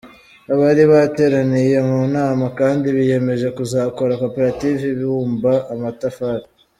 Abari 0.53 0.83
bateraniye 0.91 1.77
mu 1.89 1.99
nama 2.15 2.45
kandi 2.59 2.85
biyemeje 2.95 3.47
kuzakora 3.57 4.13
koperative 4.23 4.83
ibumba 4.93 5.53
amatafari. 5.75 6.45